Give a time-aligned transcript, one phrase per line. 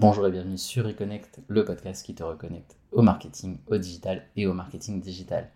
[0.00, 4.46] Bonjour et bienvenue sur Reconnect, le podcast qui te reconnecte au marketing, au digital et
[4.46, 5.50] au marketing digital.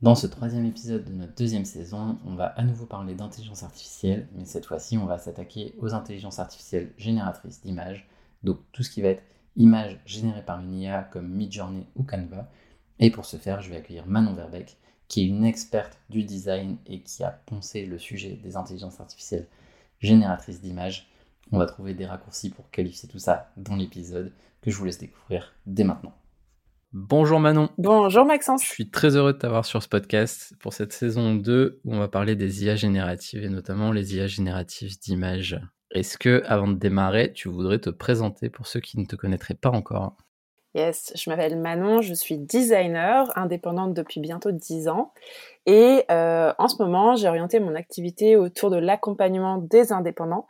[0.00, 4.28] Dans ce troisième épisode de notre deuxième saison, on va à nouveau parler d'intelligence artificielle,
[4.34, 8.08] mais cette fois-ci, on va s'attaquer aux intelligences artificielles génératrices d'images,
[8.42, 9.22] donc tout ce qui va être
[9.56, 12.48] images générées par une IA comme Midjourney ou Canva.
[12.98, 16.78] Et pour ce faire, je vais accueillir Manon Verbeck, qui est une experte du design
[16.86, 19.48] et qui a poncé le sujet des intelligences artificielles
[20.00, 21.10] génératrices d'images.
[21.52, 24.98] On va trouver des raccourcis pour qualifier tout ça dans l'épisode que je vous laisse
[24.98, 26.12] découvrir dès maintenant.
[26.92, 27.68] Bonjour Manon.
[27.78, 28.64] Bonjour Maxence.
[28.64, 31.98] Je suis très heureux de t'avoir sur ce podcast pour cette saison 2 où on
[31.98, 35.60] va parler des IA génératives et notamment les IA génératives d'images.
[35.92, 39.54] Est-ce que, avant de démarrer, tu voudrais te présenter pour ceux qui ne te connaîtraient
[39.54, 40.16] pas encore?
[40.76, 45.10] Yes, je m'appelle Manon, je suis designer indépendante depuis bientôt 10 ans
[45.64, 50.46] et euh, en ce moment j'ai orienté mon activité autour de l'accompagnement des indépendants.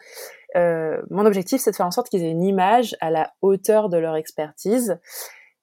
[0.56, 3.88] Euh, mon objectif c'est de faire en sorte qu'ils aient une image à la hauteur
[3.88, 4.98] de leur expertise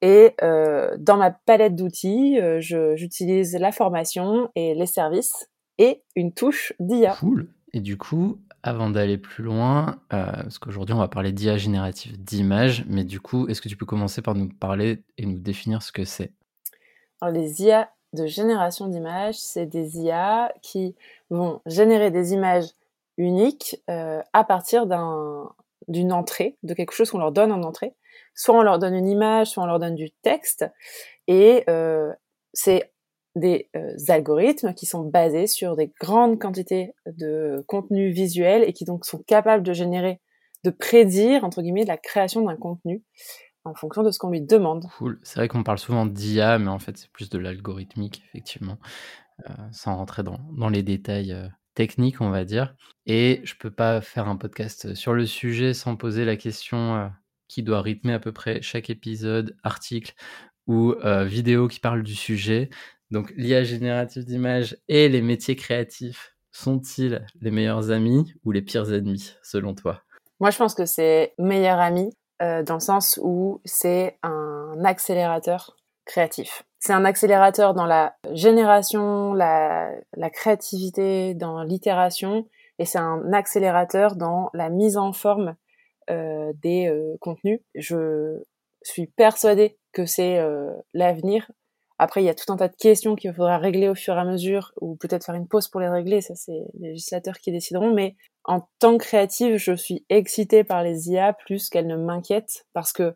[0.02, 6.72] et euh, dans ma palette d'outils j'utilise la formation et les services et une touche
[6.80, 7.18] d'IA.
[7.20, 7.50] Cool.
[7.74, 12.22] Et du coup, avant d'aller plus loin, euh, parce qu'aujourd'hui on va parler d'IA générative
[12.24, 15.84] d'images, mais du coup, est-ce que tu peux commencer par nous parler et nous définir
[15.84, 16.32] ce que c'est?
[17.32, 20.96] Les IA de génération d'images, c'est des IA qui
[21.30, 22.68] vont générer des images
[23.18, 27.94] uniques euh, à partir d'une entrée, de quelque chose qu'on leur donne en entrée.
[28.36, 30.66] Soit on leur donne une image, soit on leur donne du texte,
[31.28, 32.14] et euh,
[32.54, 32.93] c'est
[33.36, 38.86] des euh, algorithmes qui sont basés sur des grandes quantités de contenu visuel et qui
[38.86, 40.20] donc sont capables de générer,
[40.64, 43.04] de prédire, entre guillemets, la création d'un contenu
[43.66, 44.86] en fonction de ce qu'on lui demande.
[44.98, 45.20] Cool.
[45.24, 48.78] C'est vrai qu'on parle souvent d'IA, mais en fait, c'est plus de l'algorithmique, effectivement,
[49.50, 52.76] euh, sans rentrer dans, dans les détails euh, techniques, on va dire.
[53.06, 57.10] Et je peux pas faire un podcast sur le sujet sans poser la question
[57.48, 60.14] qui doit rythmer à peu près chaque épisode, article
[60.68, 60.94] ou
[61.26, 62.70] vidéo qui parle du sujet.
[63.14, 68.92] Donc l'IA générative d'images et les métiers créatifs sont-ils les meilleurs amis ou les pires
[68.92, 70.02] ennemis selon toi?
[70.40, 75.78] Moi je pense que c'est meilleur ami euh, dans le sens où c'est un accélérateur
[76.06, 76.64] créatif.
[76.80, 79.92] C'est un accélérateur dans la génération, la,
[80.32, 82.48] créativité, dans l'itération,
[82.80, 85.56] et c'est un accélérateur dans la mise en forme
[86.10, 87.60] euh, des euh, contenus.
[87.76, 88.42] Je
[88.82, 90.44] suis persuadée que c'est
[90.96, 91.48] l'avenir
[92.04, 94.20] après, il y a tout un tas de questions qu'il faudra régler au fur et
[94.20, 97.52] à mesure, ou peut-être faire une pause pour les régler, ça c'est les législateurs qui
[97.52, 101.96] décideront, mais en tant que créative, je suis excitée par les IA plus qu'elles ne
[101.96, 103.16] m'inquiètent, parce que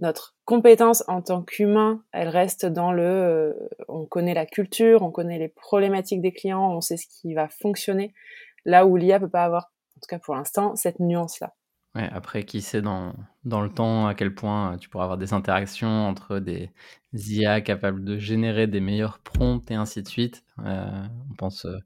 [0.00, 5.10] notre compétence en tant qu'humain, elle reste dans le, euh, on connaît la culture, on
[5.10, 8.14] connaît les problématiques des clients, on sait ce qui va fonctionner,
[8.64, 11.54] là où l'IA peut pas avoir, en tout cas pour l'instant, cette nuance-là
[11.94, 15.32] après, qui sait dans, dans le temps à quel point euh, tu pourras avoir des
[15.32, 16.70] interactions entre des
[17.12, 20.44] IA capables de générer des meilleurs prompts et ainsi de suite.
[20.64, 21.78] Euh, on pense euh,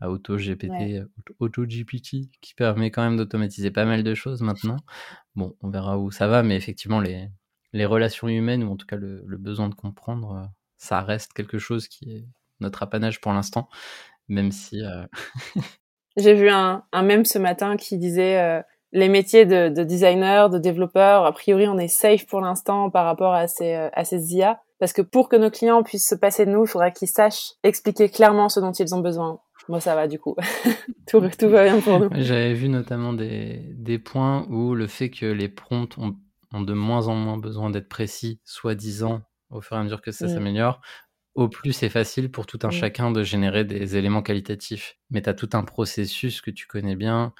[0.00, 1.02] à AutoGPT,
[1.40, 4.78] AutoGPT, qui permet quand même d'automatiser pas mal de choses maintenant.
[5.34, 7.28] Bon, on verra où ça va, mais effectivement, les,
[7.72, 11.88] les relations humaines, ou en tout cas le, besoin de comprendre, ça reste quelque chose
[11.88, 12.24] qui est
[12.60, 13.68] notre apanage pour l'instant,
[14.28, 14.82] même si...
[16.16, 20.58] J'ai vu un, un mème ce matin qui disait les métiers de, de, designer, de
[20.58, 24.34] développeur, a priori, on est safe pour l'instant par rapport à ces, euh, à ces
[24.34, 24.60] IA.
[24.78, 27.52] Parce que pour que nos clients puissent se passer de nous, il faudra qu'ils sachent
[27.64, 29.40] expliquer clairement ce dont ils ont besoin.
[29.68, 30.34] Moi, ça va du coup.
[31.06, 32.08] tout, tout, va bien pour nous.
[32.12, 36.16] J'avais vu notamment des, des points où le fait que les prompts ont,
[36.54, 39.20] ont de moins en moins besoin d'être précis, soi-disant,
[39.50, 40.30] au fur et à mesure que ça mm.
[40.30, 40.80] s'améliore,
[41.34, 42.72] au plus c'est facile pour tout un mm.
[42.72, 44.96] chacun de générer des éléments qualitatifs.
[45.10, 47.34] Mais tu as tout un processus que tu connais bien,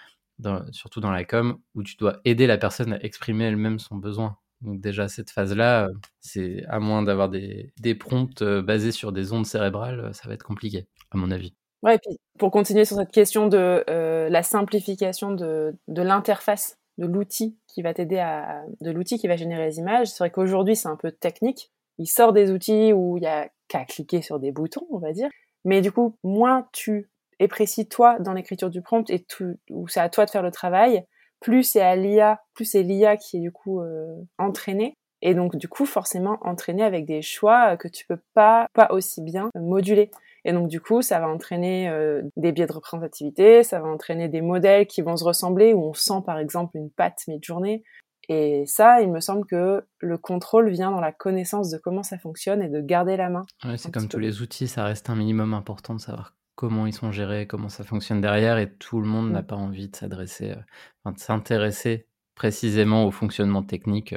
[0.72, 4.36] surtout dans la com, où tu dois aider la personne à exprimer elle-même son besoin.
[4.60, 9.12] Donc déjà, cette phase-là, euh, c'est à moins d'avoir des, des prompts euh, basés sur
[9.12, 11.54] des ondes cérébrales, euh, ça va être compliqué, à mon avis.
[11.82, 17.06] Ouais, et puis pour continuer sur cette question de la simplification de, de l'interface de
[17.06, 20.74] l'outil qui va t'aider à de l'outil qui va générer les images, c'est vrai qu'aujourd'hui
[20.74, 21.70] c'est un peu technique.
[21.98, 25.12] Il sort des outils où il y a qu'à cliquer sur des boutons, on va
[25.12, 25.28] dire.
[25.64, 29.88] Mais du coup, moins tu et précis toi dans l'écriture du prompt et tout, où
[29.88, 31.04] c'est à toi de faire le travail,
[31.40, 35.56] plus c'est à l'IA, plus c'est l'IA qui est du coup euh, entraînée et donc
[35.56, 40.10] du coup forcément entraînée avec des choix que tu peux pas pas aussi bien moduler.
[40.44, 44.28] Et donc du coup, ça va entraîner euh, des biais de représentativité, ça va entraîner
[44.28, 47.82] des modèles qui vont se ressembler où on sent par exemple une patte mid-journée.
[48.30, 52.18] Et ça, il me semble que le contrôle vient dans la connaissance de comment ça
[52.18, 53.46] fonctionne et de garder la main.
[53.64, 56.92] Ouais, c'est comme tous les outils, ça reste un minimum important de savoir comment ils
[56.92, 59.46] sont gérés, comment ça fonctionne derrière, et tout le monde n'a mmh.
[59.46, 60.56] pas envie de s'adresser, euh,
[61.04, 64.16] enfin, de s'intéresser précisément au fonctionnement technique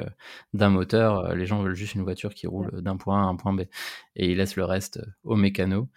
[0.52, 1.36] d'un moteur.
[1.36, 3.60] Les gens veulent juste une voiture qui roule d'un point A à un point B
[4.16, 5.88] et ils laissent le reste au mécano.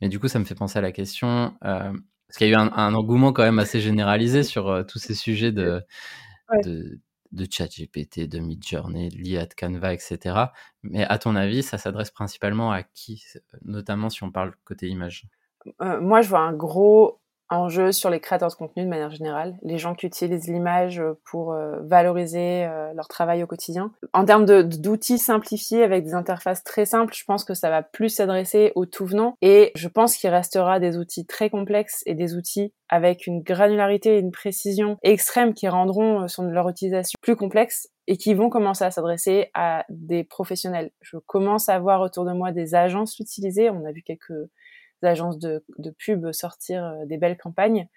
[0.00, 2.56] Mais du coup, ça me fait penser à la question, parce qu'il y a eu
[2.56, 5.82] un, engouement quand même assez généralisé sur tous ces sujets de,
[6.64, 7.00] de,
[7.32, 10.36] de ChatGPT, de Midjourney, l'IA de Canva, etc.
[10.82, 13.22] Mais à ton avis, ça s'adresse principalement à qui,
[13.62, 15.26] notamment si on parle côté image?
[15.80, 17.20] Moi, je vois un gros
[17.52, 21.18] enjeu sur les créateurs de contenu de manière générale, les gens qui utilisent l'image euh,
[21.24, 23.92] pour euh, valoriser euh, leur travail au quotidien.
[24.12, 28.08] En termes d'outils simplifiés avec des interfaces très simples, je pense que ça va plus
[28.08, 32.34] s'adresser aux tout venants et je pense qu'il restera des outils très complexes et des
[32.34, 37.88] outils avec une granularité et une précision extrême qui rendront son, leur utilisation plus complexe
[38.06, 40.90] et qui vont commencer à s'adresser à des professionnels.
[41.00, 43.70] Je commence à voir autour de moi des agences l'utiliser.
[43.70, 44.32] On a vu quelques
[45.06, 45.62] agences de,
[45.98, 47.88] pub sortir euh, des belles campagnes.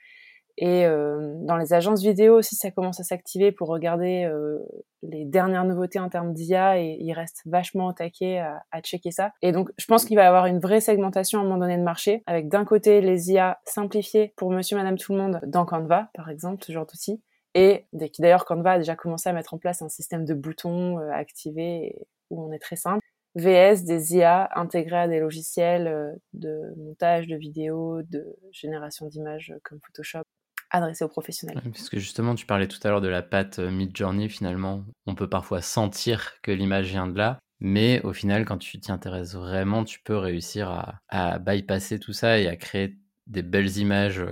[0.58, 4.60] Et euh, dans les agences vidéo aussi, ça commence à s'activer pour regarder euh,
[5.04, 9.12] les dernières nouveautés en termes d'IA et ils restent vachement au taquet à, à checker
[9.12, 9.32] ça.
[9.42, 11.78] Et donc, je pense qu'il va y avoir une vraie segmentation à un moment donné
[11.78, 15.66] de marché avec d'un côté les IA simplifiées pour monsieur, madame, tout le monde dans
[15.66, 17.22] Canva, par exemple, ce genre d'outils.
[17.54, 21.96] Et d'ailleurs, Canva a déjà commencé à mettre en place un système de boutons activés
[22.30, 23.02] où on est très simple.
[23.36, 29.52] VS des IA intégrés à des logiciels euh, de montage de vidéos, de génération d'images
[29.52, 30.24] euh, comme Photoshop
[30.72, 31.62] adressés aux professionnels.
[31.74, 35.30] puisque justement, tu parlais tout à l'heure de la patte euh, Mid-Journey, finalement, on peut
[35.30, 39.84] parfois sentir que l'image vient de là, mais au final, quand tu t'y intéresses vraiment,
[39.84, 42.98] tu peux réussir à, à, bypasser tout ça et à créer
[43.28, 44.24] des belles images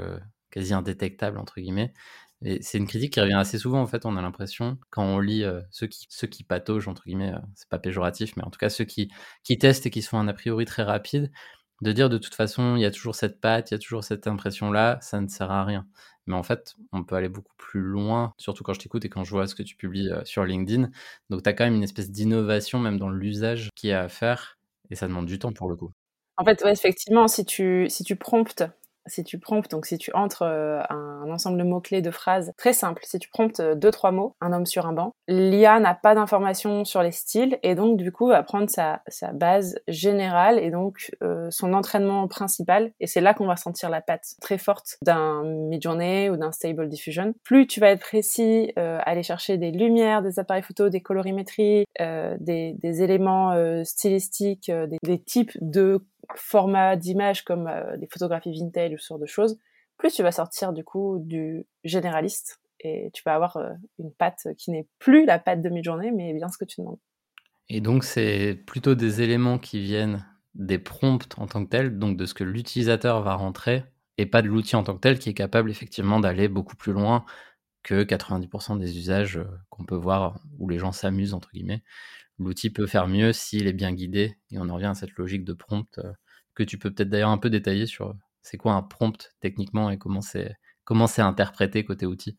[0.50, 1.94] quasi indétectables, entre guillemets,
[2.44, 5.20] et c'est une critique qui revient assez souvent, en fait, on a l'impression, quand on
[5.20, 8.50] lit euh, ceux, qui, ceux qui pataugent, entre guillemets, euh, c'est pas péjoratif, mais en
[8.50, 9.10] tout cas ceux qui,
[9.44, 11.32] qui testent et qui se font un a priori très rapide,
[11.82, 14.04] de dire de toute façon, il y a toujours cette patte, il y a toujours
[14.04, 15.88] cette impression-là, ça ne sert à rien.
[16.26, 19.24] Mais en fait, on peut aller beaucoup plus loin, surtout quand je t'écoute et quand
[19.24, 20.90] je vois ce que tu publies euh, sur LinkedIn.
[21.30, 24.58] Donc, tu as quand même une espèce d'innovation, même dans l'usage qui a à faire,
[24.90, 25.92] et ça demande du temps pour le coup.
[26.38, 28.64] En fait, effectivement, si tu, si tu promptes
[29.06, 32.74] si tu promptes, donc si tu entres euh, un, ensemble de mots-clés de phrases très
[32.74, 35.94] simples, si tu promptes euh, deux, trois mots, un homme sur un banc, l'IA n'a
[35.94, 40.60] pas d'informations sur les styles et donc du coup va prendre sa, sa base générale
[40.60, 44.58] et donc euh, son entraînement principal et c'est là qu'on va sentir la patte très
[44.58, 47.34] forte d'un Midjourney ou d'un Stable Diffusion.
[47.44, 52.76] Plus tu vas être précis, aller chercher des lumières, des appareils photo, des colorimétries, des,
[52.78, 56.06] des, éléments stylistiques, des, des types de
[56.36, 59.58] format d'image comme euh, des photographies vintage ou ce genre de choses,
[59.98, 64.48] plus tu vas sortir du coup du généraliste et tu vas avoir euh, une patte
[64.58, 67.00] qui n'est plus la patte de mi-journée, mais bien ce que tu demandes.
[67.70, 72.18] Et donc c'est plutôt des éléments qui viennent des prompts en tant que tels, donc
[72.18, 73.84] de ce que l'utilisateur va rentrer,
[74.18, 76.94] et pas de l'outil en tant que tel qui est capable effectivement d'aller beaucoup plus
[76.94, 77.26] loin
[77.82, 81.84] que 90% des usages euh, qu'on peut voir où les gens s'amusent entre guillemets
[82.40, 84.38] l'outil peut faire mieux s'il est bien guidé.
[84.52, 86.12] Et on en revient à cette logique de prompt euh,
[86.56, 89.90] que tu peux peut-être d'ailleurs un peu détailler sur euh, c'est quoi un prompt techniquement
[89.90, 92.38] et comment c'est comment c'est interprété côté outil.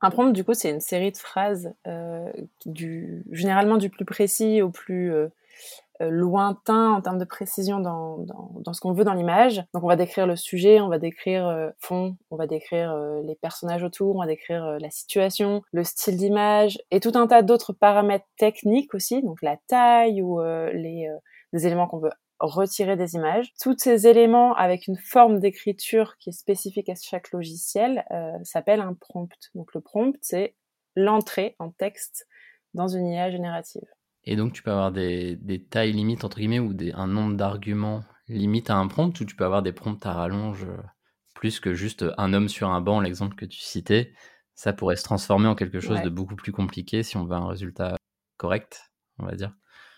[0.00, 2.32] Un prompt, du coup, c'est une série de phrases, euh,
[2.66, 5.12] du, généralement du plus précis au plus
[6.00, 9.62] lointain en termes de précision dans, dans, dans ce qu'on veut dans l'image.
[9.74, 13.20] Donc on va décrire le sujet, on va décrire euh, fond, on va décrire euh,
[13.22, 17.42] les personnages autour, on va décrire la situation, le style d'image et tout un tas
[17.42, 21.08] d'autres paramètres techniques aussi, donc la taille ou les,
[21.52, 22.10] les éléments qu'on veut
[22.42, 23.52] retirer des images.
[23.60, 28.80] Tous ces éléments avec une forme d'écriture qui est spécifique à chaque logiciel euh, s'appelle
[28.80, 29.30] un prompt.
[29.54, 30.56] Donc le prompt, c'est
[30.96, 32.26] l'entrée en texte
[32.74, 33.86] dans une IA générative.
[34.24, 38.02] Et donc, tu peux avoir des, tailles limites, entre guillemets, ou des, un nombre d'arguments
[38.28, 40.76] limite à un prompt, ou tu peux avoir des prompts à rallonge euh,
[41.34, 44.12] plus que juste un homme sur un banc, l'exemple que tu citais.
[44.54, 47.48] Ça pourrait se transformer en quelque chose de beaucoup plus compliqué si on veut un
[47.48, 47.96] résultat
[48.36, 49.52] correct, on va dire.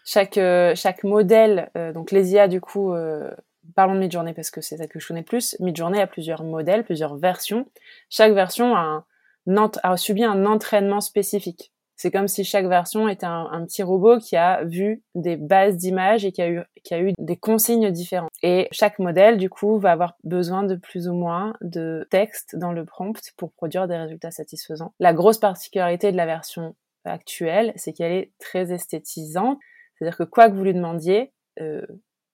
[0.06, 2.94] Chaque, euh, chaque modèle, euh, donc les IA, du coup,
[3.74, 5.56] parlons de Midjourney parce que c'est ça que je connais plus.
[5.60, 7.68] Midjourney a plusieurs modèles, plusieurs versions.
[8.08, 9.04] Chaque version a,
[9.46, 11.73] un, a subi un entraînement spécifique.
[11.96, 16.24] C'est comme si chaque version était un, petit robot qui a vu des bases d'images
[16.24, 18.30] et qui a eu qui a eu des consignes différentes.
[18.42, 22.72] Et chaque modèle, du coup, va avoir besoin de plus ou moins de texte dans
[22.72, 24.92] le prompt pour produire des résultats satisfaisants.
[25.00, 26.74] La grosse particularité de la version
[27.04, 29.58] actuelle, c'est qu'elle est très esthétisante.
[29.94, 31.86] C'est-à-dire que quoi que vous lui demandiez, euh,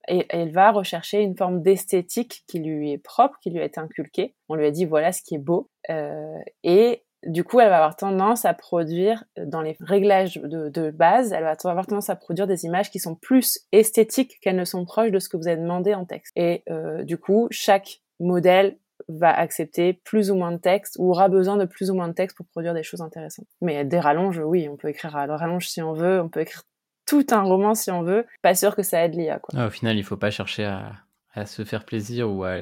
[0.06, 4.34] elle va rechercher une forme d'esthétique qui lui est propre, qui lui a été inculquée.
[4.48, 5.70] On lui a dit voilà ce qui est beau.
[5.90, 10.90] Euh, et du coup, elle va avoir tendance à produire, euh, dans les réglages de,
[10.90, 14.64] base, elle va avoir tendance à produire des images qui sont plus esthétiques qu'elles ne
[14.64, 16.32] sont proches de ce que vous avez demandé en texte.
[16.36, 18.76] Et euh, du coup, chaque modèle
[19.08, 22.12] va accepter plus ou moins de texte ou aura besoin de plus ou moins de
[22.12, 23.46] texte pour produire des choses intéressantes.
[23.60, 26.62] Mais des rallonges, oui, on peut écrire à rallonge si on veut, on peut écrire
[27.06, 28.26] tout un roman si on veut.
[28.42, 29.40] Pas sûr que ça aide l'IA.
[29.54, 30.92] Ah, au final, il faut pas chercher à,
[31.34, 32.58] à, se faire plaisir ou à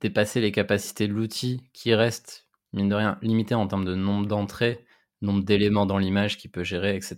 [0.00, 2.45] dépasser les capacités de l'outil qui reste,
[2.76, 4.86] mine de rien, limité en termes de nombre d'entrées,
[5.22, 7.16] nombre d'éléments dans l'image qu'il peut gérer, etc.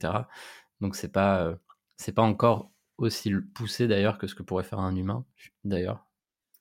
[0.80, 1.54] Donc c'est pas, euh,
[1.96, 5.24] c'est pas encore aussi poussé d'ailleurs que ce que pourrait faire un humain,
[5.64, 6.04] d'ailleurs.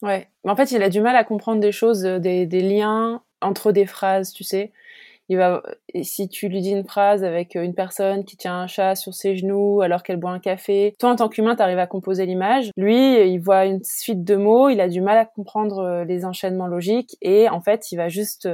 [0.02, 3.24] Ouais, mais en fait, il a du mal à comprendre des choses, euh, des, liens
[3.42, 4.72] entre des phrases, tu sais.
[5.30, 5.62] Il va,
[6.04, 9.14] si tu lui dis une phrase avec euh, une personne qui tient un chat sur
[9.14, 12.26] ses genoux alors qu'elle boit un café, toi en tant qu'humain, tu arrives à composer
[12.26, 12.72] l'image.
[12.78, 16.68] Lui, il voit une suite de mots, il a du mal à comprendre les enchaînements
[16.68, 18.48] logiques et en fait, il va juste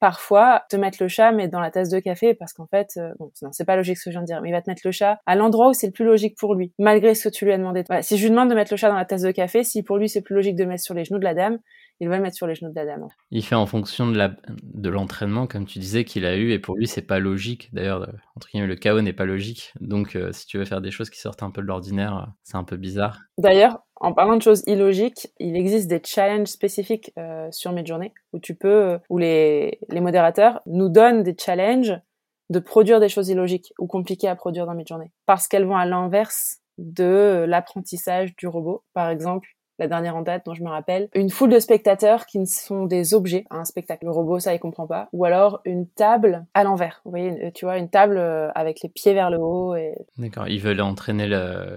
[0.00, 3.12] parfois te mettre le chat mais dans la tasse de café parce qu'en fait euh,
[3.18, 4.70] bon non c'est pas logique ce que je viens de dire mais il va te
[4.70, 7.34] mettre le chat à l'endroit où c'est le plus logique pour lui malgré ce que
[7.34, 7.84] tu lui as demandé.
[8.00, 9.98] Si je lui demande de mettre le chat dans la tasse de café si pour
[9.98, 11.58] lui c'est plus logique de mettre sur les genoux de la dame
[12.00, 14.88] il va le mettre sur les genoux de la dame il fait en fonction de
[14.88, 17.70] l'entraînement comme tu disais qu'il a eu et pour lui c'est pas logique.
[17.72, 19.72] D'ailleurs entre guillemets le chaos n'est pas logique.
[19.80, 22.30] Donc euh, si tu veux faire des choses qui sortent un peu de l'ordinaire euh,
[22.42, 23.20] c'est un peu bizarre.
[23.38, 28.38] D'ailleurs en parlant de choses illogiques, il existe des challenges spécifiques euh, sur Midjourney où
[28.38, 32.00] tu peux, euh, où les, les modérateurs nous donnent des challenges
[32.48, 35.84] de produire des choses illogiques ou compliquées à produire dans Midjourney parce qu'elles vont à
[35.84, 38.84] l'inverse de l'apprentissage du robot.
[38.94, 39.48] Par exemple,
[39.80, 42.84] la dernière en date dont je me rappelle, une foule de spectateurs qui ne sont
[42.86, 44.04] des objets un spectacle.
[44.04, 45.08] Le robot, ça, il comprend pas.
[45.12, 47.00] Ou alors une table à l'envers.
[47.04, 49.74] Vous voyez, tu vois, une table euh, avec les pieds vers le haut.
[49.74, 49.94] Et...
[50.18, 50.46] D'accord.
[50.48, 51.26] Ils veulent entraîner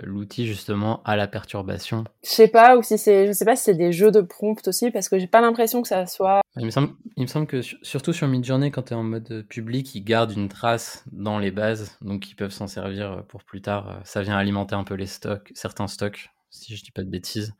[0.03, 2.03] l'outil justement à la perturbation.
[2.23, 4.67] Je sais pas, ou si c'est, je sais pas si c'est des jeux de prompt
[4.67, 6.41] aussi, parce que j'ai pas l'impression que ça soit.
[6.57, 9.45] Il me semble, il me semble que surtout sur Midjourney, quand tu es en mode
[9.49, 13.61] public, ils gardent une trace dans les bases, donc ils peuvent s'en servir pour plus
[13.61, 14.01] tard.
[14.03, 17.55] Ça vient alimenter un peu les stocks, certains stocks, si je dis pas de bêtises.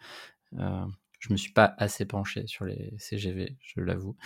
[0.60, 0.86] Euh,
[1.19, 4.17] je me suis pas assez penché sur les CGV, je l'avoue,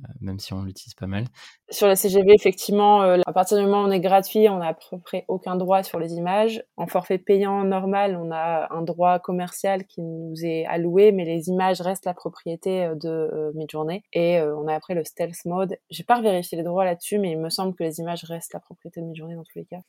[0.00, 1.24] euh, même si on l'utilise pas mal.
[1.70, 4.68] Sur les CGV, effectivement, euh, à partir du moment où on est gratuit, on n'a
[4.68, 6.62] à peu près aucun droit sur les images.
[6.76, 11.48] En forfait payant normal, on a un droit commercial qui nous est alloué, mais les
[11.48, 14.02] images restent la propriété de Midjourney.
[14.12, 15.78] Et on a après le stealth mode.
[15.88, 18.60] J'ai pas vérifié les droits là-dessus, mais il me semble que les images restent la
[18.60, 19.80] propriété de Midjourney dans tous les cas.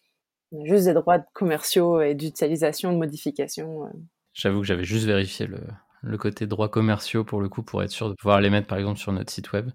[0.53, 3.89] On a juste des droits commerciaux et d'utilisation, de modification.
[4.33, 5.59] J'avoue que j'avais juste vérifié le,
[6.03, 8.77] le côté droits commerciaux pour le coup, pour être sûr de pouvoir les mettre par
[8.77, 9.71] exemple sur notre site web.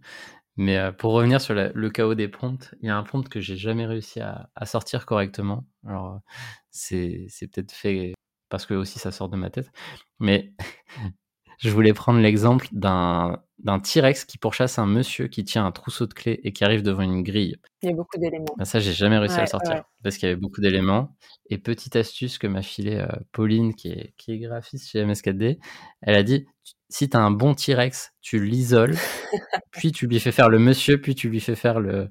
[0.56, 3.40] Mais euh, pour revenir sur le chaos des prompts, il y a un prompt que
[3.40, 5.66] j'ai jamais réussi à, à, sortir correctement.
[5.86, 6.18] Alors, euh,
[6.70, 8.14] c'est peut-être fait
[8.48, 9.70] parce que aussi ça sort de ma tête.
[10.20, 10.52] Mais
[11.58, 16.06] je voulais prendre l'exemple d'un d'un T-Rex qui pourchasse un monsieur qui tient un trousseau
[16.06, 17.56] de clés et qui arrive devant une grille.
[17.82, 18.54] Il y a beaucoup d'éléments.
[18.56, 21.16] Ben ça, j'ai jamais réussi à le sortir parce qu'il y avait beaucoup d'éléments.
[21.50, 25.58] Et petite astuce que m'a filé euh, Pauline, qui est, qui est graphiste chez MS4D,
[26.02, 26.46] elle a dit
[26.90, 28.94] si tu as un bon T-Rex, tu l'isoles,
[29.72, 32.08] puis tu lui fais faire le monsieur, puis tu lui fais faire le,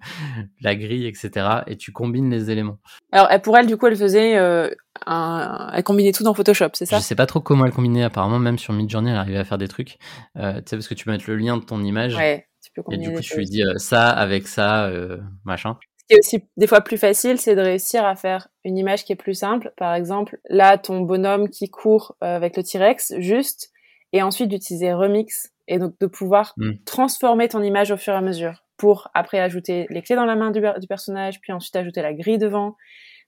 [0.62, 1.62] la grille, etc.
[1.68, 2.78] Et tu combines les éléments.
[3.12, 4.70] Alors, pour elle, du coup, elle faisait euh,
[5.06, 5.72] un...
[5.74, 6.98] Elle combinait tout dans Photoshop, c'est ça?
[6.98, 8.04] Je sais pas trop comment elle combinait.
[8.04, 9.98] Apparemment, même sur Midjourney, elle arrivait à faire des trucs.
[10.38, 12.16] Euh, tu sais, parce que tu peux mettre le lien de ton image.
[12.16, 15.78] Ouais, tu peux Et du coup, tu lui dis euh, ça avec ça, euh, machin.
[15.98, 19.04] Ce qui est aussi des fois plus facile, c'est de réussir à faire une image
[19.04, 19.74] qui est plus simple.
[19.76, 23.72] Par exemple, là, ton bonhomme qui court avec le T-Rex, juste
[24.14, 26.84] et ensuite d'utiliser Remix et donc de pouvoir mm.
[26.86, 30.36] transformer ton image au fur et à mesure pour après ajouter les clés dans la
[30.36, 32.76] main du, du, personnage, puis ensuite ajouter la grille devant,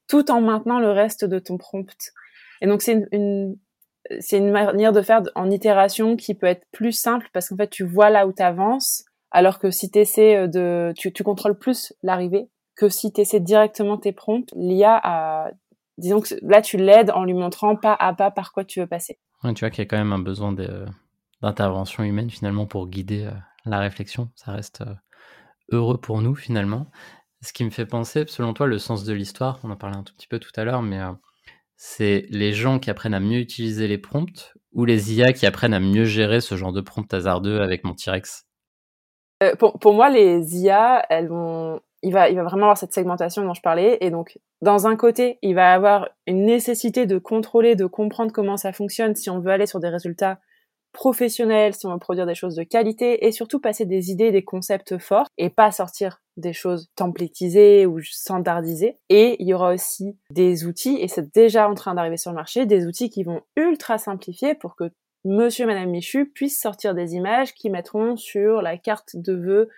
[0.08, 2.12] tout en maintenant le reste de ton prompt.
[2.62, 3.58] Et donc c'est une, une
[4.20, 7.70] c'est une manière de faire en itération qui peut être plus simple parce qu'en fait
[7.70, 11.58] tu vois là où tu avances, alors que si tu essaies de, tu, tu contrôles
[11.58, 15.52] plus l'arrivée que si tu essaies directement tes prompts, l'IA a,
[15.98, 18.88] disons que là tu l'aides en lui montrant pas à pas par quoi tu veux
[18.88, 20.54] passer tu vois qu'il y a quand même un besoin
[21.42, 23.32] d'intervention humaine finalement pour guider euh,
[23.66, 24.30] la réflexion.
[24.36, 24.94] Ça reste euh,
[25.72, 26.88] heureux pour nous finalement.
[27.42, 30.04] Ce qui me fait penser, selon toi, le sens de l'histoire, on en parlait un
[30.04, 31.14] tout petit peu tout à l'heure, mais euh,
[31.78, 35.74] c'est les gens qui apprennent à mieux utiliser les prompts ou les IA qui apprennent
[35.74, 38.46] à mieux gérer ce genre de prompt hasardeux avec mon T-Rex?
[39.58, 43.44] Pour, pour, moi, les IA, elles vont il va, il va vraiment avoir cette segmentation
[43.44, 43.98] dont je parlais.
[44.02, 48.58] Et donc, dans un côté, il va avoir une nécessité de contrôler, de comprendre comment
[48.58, 50.40] ça fonctionne si on veut aller sur des résultats
[50.92, 54.44] professionnels, si on veut produire des choses de qualité et surtout passer des idées, des
[54.44, 58.98] concepts forts et pas sortir des choses templétisées ou standardisées.
[59.10, 62.36] Et il y aura aussi des outils, et c'est déjà en train d'arriver sur le
[62.36, 64.92] marché, des outils qui vont ultra simplifier pour que
[65.26, 69.70] monsieur madame Michu puissent sortir des images qui mettront sur la carte de vœux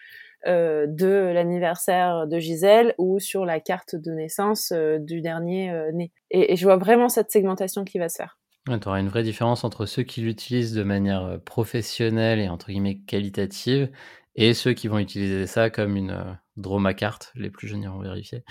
[0.48, 5.91] euh, de l'anniversaire de Gisèle ou sur la carte de naissance euh, du dernier euh,
[5.91, 6.12] né.
[6.31, 8.39] Et, je vois vraiment cette segmentation qui va se faire.
[8.65, 12.98] tu auras une vraie différence entre ceux qui l'utilisent de manière professionnelle et entre guillemets
[13.05, 13.91] qualitative
[14.36, 17.31] et ceux qui vont utiliser ça comme une droma carte.
[17.36, 18.43] Les plus jeunes iront vérifier.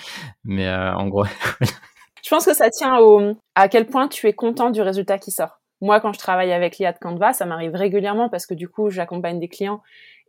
[0.44, 1.24] Mais en gros.
[2.22, 5.32] je pense que ça tient au, à quel point tu es content du résultat qui
[5.32, 5.60] sort.
[5.80, 8.90] Moi, quand je travaille avec l'IA de Canva, ça m'arrive régulièrement parce que du coup,
[8.90, 9.80] j'accompagne des clients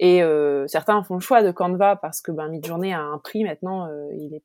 [0.01, 3.45] et euh, certains font le choix de Canva parce que ben, Midjourney a un prix
[3.45, 4.43] maintenant, euh, il est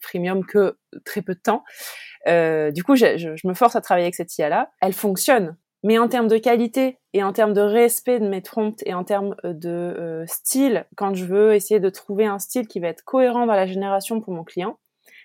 [0.00, 1.64] premium que très peu de temps.
[2.28, 4.70] Euh, du coup, je, je, me force à travailler avec cette IA-là.
[4.80, 8.82] Elle fonctionne, mais en termes de qualité et en termes de respect de mes prompts
[8.86, 12.88] et en termes de style, quand je veux essayer de trouver un style qui va
[12.88, 14.78] être cohérent dans la génération pour mon client,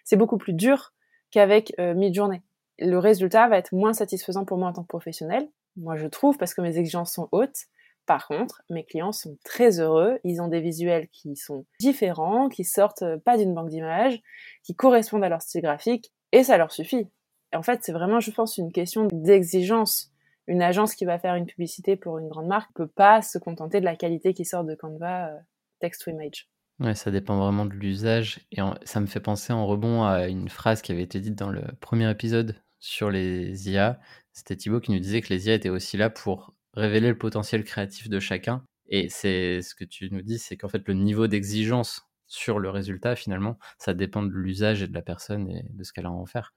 [0.04, 0.94] c'est beaucoup plus dur
[1.32, 2.42] qu'avec Midjourney
[2.80, 5.48] le résultat va être moins satisfaisant pour moi en tant que professionnel.
[5.78, 7.66] Moi, je trouve, parce que mes exigences sont hautes.
[8.06, 10.20] Par contre, mes clients sont très heureux.
[10.24, 14.22] Ils ont des visuels qui sont différents, qui sortent pas d'une banque d'images,
[14.64, 17.08] qui correspondent à leur style graphique, et ça leur suffit.
[17.52, 20.12] Et en fait, c'est vraiment, je pense, une question d'exigence.
[20.48, 23.80] Une agence qui va faire une publicité pour une grande marque peut pas se contenter
[23.80, 25.38] de la qualité qui sort de Canva euh,
[25.80, 26.48] text to image.
[26.80, 28.42] Ouais, ça dépend vraiment de l'usage.
[28.52, 31.50] Et ça me fait penser en rebond à une phrase qui avait été dite dans
[31.50, 34.00] le premier épisode sur les IA,
[34.34, 37.64] c'était Thibaut qui nous disait que les IA étaient aussi là pour révéler le potentiel
[37.64, 38.64] créatif de chacun.
[38.88, 42.70] Et c'est ce que tu nous dis, c'est qu'en fait le niveau d'exigence sur le
[42.70, 46.12] résultat, finalement, ça dépend de l'usage et de la personne et de ce qu'elle a
[46.12, 46.54] en faire.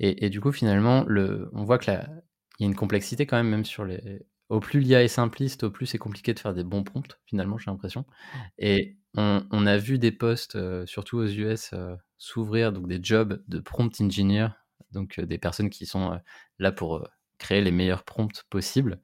[0.00, 2.10] Et, du coup, finalement, le, on voit qu'il y a
[2.58, 4.26] une complexité quand même, même sur les.
[4.48, 7.58] Au plus l'IA est simpliste, au plus c'est compliqué de faire des bons prompts, finalement,
[7.58, 8.04] j'ai l'impression.
[8.58, 13.42] Et on, a vu des postes, euh, surtout aux US, euh, s'ouvrir, donc des jobs
[13.46, 14.48] de prompt engineer
[14.94, 16.18] donc des personnes qui sont
[16.58, 17.06] là pour
[17.38, 19.00] créer les meilleurs prompts possibles.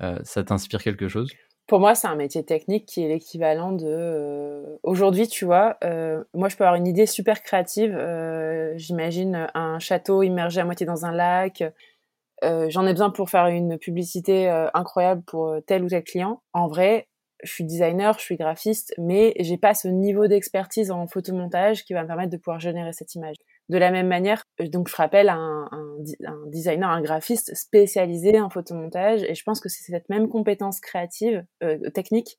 [0.00, 1.30] Ça t'inspire quelque chose?
[1.66, 4.78] Pour moi, c'est un métier technique qui est l'équivalent de.
[4.82, 5.78] Aujourd'hui, tu vois,
[6.34, 7.98] moi, je peux avoir une idée super créative.
[8.76, 11.64] J'imagine un château immergé à moitié dans un lac.
[12.42, 16.42] J'en ai besoin pour faire une publicité incroyable pour tel ou tel client.
[16.52, 17.08] En vrai,
[17.42, 21.94] je suis designer, je suis graphiste, mais j'ai pas ce niveau d'expertise en photomontage qui
[21.94, 23.36] va me permettre de pouvoir générer cette image.
[23.68, 25.68] De la même manière, euh, donc je rappelle un,
[26.46, 31.44] designer, un graphiste spécialisé en photomontage, et je pense que c'est cette même compétence créative,
[31.62, 32.38] euh, technique,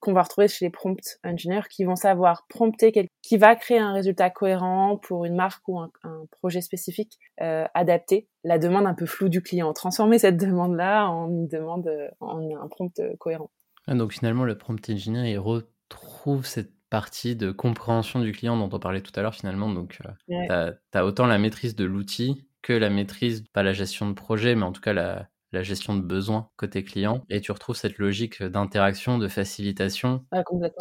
[0.00, 3.92] qu'on va retrouver chez les prompt engineers qui vont savoir prompter, qui va créer un
[3.92, 5.90] résultat cohérent pour une marque ou un,
[6.30, 11.28] projet spécifique euh, adapté, la demande un peu floue du client, transformer cette demande-là en
[11.28, 13.50] une demande, euh, en un prompt cohérent.
[13.86, 18.74] Ah, donc finalement, le prompt engineer, il retrouve cette partie de compréhension du client dont
[18.74, 19.68] on parlait tout à l'heure finalement.
[19.68, 19.98] Donc,
[20.30, 24.14] euh, tu as, autant la maîtrise de l'outil que la maîtrise, pas la gestion de
[24.14, 27.22] projet, mais en tout cas la, la gestion de besoin côté client.
[27.28, 30.24] Et tu retrouves cette logique d'interaction, de facilitation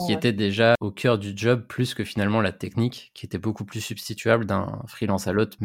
[0.05, 3.65] qui était déjà au cœur du job plus que finalement la technique qui était beaucoup
[3.65, 5.57] plus substituable d'un freelance à l'autre,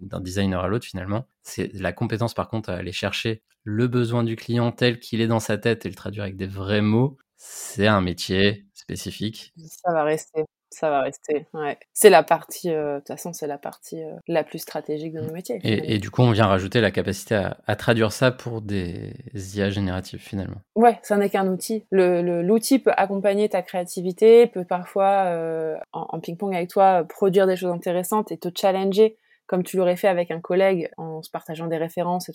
[0.00, 1.26] d'un designer à l'autre finalement.
[1.44, 5.28] C'est la compétence par contre à aller chercher le besoin du client tel qu'il est
[5.28, 7.16] dans sa tête et le traduire avec des vrais mots.
[7.38, 9.52] C'est un métier spécifique.
[9.66, 10.44] Ça va rester.
[10.70, 11.78] Ça va rester, ouais.
[11.94, 15.20] C'est la partie, euh, de toute façon, c'est la partie euh, la plus stratégique de
[15.20, 15.58] nos métiers.
[15.62, 17.34] Et, du coup, on vient rajouter la capacité
[17.66, 20.60] à, traduire ça pour des IA génératives, finalement.
[20.74, 21.86] Ouais, ça n'est qu'un outil.
[21.90, 27.56] L'outil le, peut accompagner ta créativité, peut parfois, euh, en, ping-pong avec toi, produire des
[27.56, 31.66] choses intéressantes et te challenger, comme tu l'aurais fait avec un collègue, en se partageant
[31.66, 32.30] des références.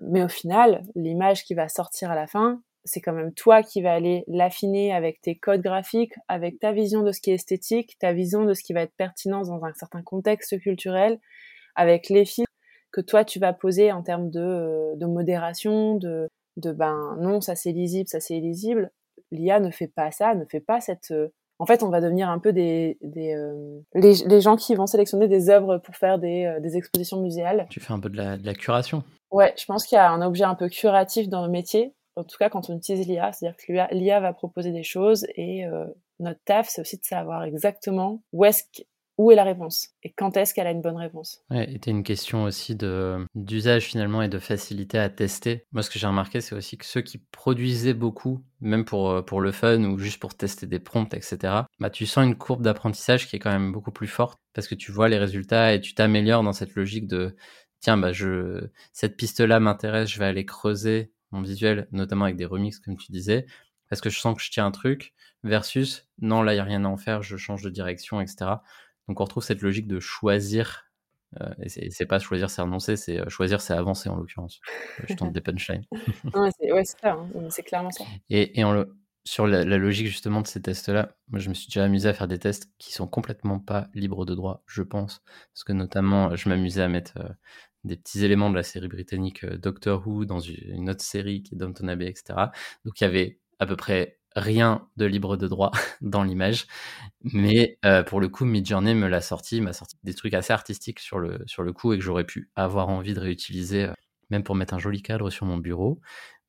[0.00, 3.82] mais au final, l'image qui va sortir à la fin, c'est quand même toi qui
[3.82, 7.98] vas aller l'affiner avec tes codes graphiques, avec ta vision de ce qui est esthétique,
[7.98, 11.18] ta vision de ce qui va être pertinent dans un certain contexte culturel,
[11.74, 12.50] avec les filtres
[12.92, 17.40] que toi tu vas poser en termes de, euh, de modération, de, de ben non,
[17.40, 18.90] ça c'est lisible, ça c'est illisible.
[19.30, 21.12] L'IA ne fait pas ça, ne fait pas cette.
[21.12, 21.28] Euh,
[21.60, 24.86] en fait, on va devenir un peu des, des euh, les, les, gens qui vont
[24.86, 27.66] sélectionner des œuvres pour faire des, des expositions muséales.
[27.68, 29.04] Tu fais un peu de la, de la curation.
[29.30, 32.24] Ouais, je pense qu'il y a un objet un peu curatif dans le métier en
[32.24, 35.86] tout cas quand on utilise l'IA, c'est-à-dire que l'IA va proposer des choses et euh,
[36.18, 38.44] notre taf, c'est aussi de savoir exactement où
[39.30, 41.42] est la réponse et quand est-ce qu'elle a une bonne réponse.
[41.50, 42.74] Ouais, et une question aussi
[43.34, 45.66] d'usage finalement et de facilité à tester.
[45.72, 49.40] Moi, ce que j'ai remarqué, c'est aussi que ceux qui produisaient beaucoup, même pour, euh,
[49.40, 51.38] le fun ou juste pour tester des prompts, etc.,
[51.78, 54.74] bah, tu sens une courbe d'apprentissage qui est quand même beaucoup plus forte parce que
[54.74, 57.36] tu vois les résultats et tu t'améliores dans cette logique de
[57.80, 62.44] tiens, bah, je, cette piste-là m'intéresse, je vais aller creuser mon visuel, notamment avec des
[62.44, 63.46] remixes, comme tu disais,
[63.88, 66.64] parce que je sens que je tiens un truc, versus non, là, il n'y a
[66.64, 68.52] rien à en faire, je change de direction, etc.
[69.08, 70.86] Donc on retrouve cette logique de choisir.
[71.40, 74.60] Euh, et c'est pas choisir, c'est renoncer, c'est euh, choisir, c'est avancer en l'occurrence.
[75.08, 75.84] Je tente des punchlines.
[76.34, 78.04] ouais, c'est ça, hein, c'est clairement ça.
[78.30, 81.68] Et, et on, le, sur la, logique justement de ces tests-là, moi je me suis
[81.68, 85.22] déjà amusé à faire des tests qui sont complètement pas libres de droit, je pense.
[85.54, 87.28] Parce que notamment, je m'amusais à mettre euh,
[87.84, 91.54] des petits éléments de la série britannique euh, Doctor Who dans une autre série qui
[91.54, 92.50] est Downton Abbey, etc.
[92.84, 96.66] Donc il y avait à peu près rien de libre de droit dans l'image.
[97.22, 101.00] Mais euh, pour le coup, Midjourney me l'a sorti, m'a sorti des trucs assez artistiques
[101.00, 103.88] sur le, sur le coup et que j'aurais pu avoir envie de réutiliser,
[104.30, 106.00] même pour mettre un joli cadre sur mon bureau.